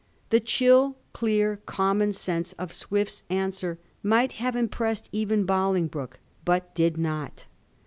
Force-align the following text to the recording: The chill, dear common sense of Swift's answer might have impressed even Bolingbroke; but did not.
The 0.31 0.39
chill, 0.39 0.97
dear 1.13 1.57
common 1.67 2.11
sense 2.13 2.53
of 2.53 2.73
Swift's 2.73 3.21
answer 3.29 3.77
might 4.01 4.31
have 4.31 4.55
impressed 4.55 5.07
even 5.11 5.45
Bolingbroke; 5.45 6.19
but 6.43 6.73
did 6.73 6.97
not. 6.97 7.45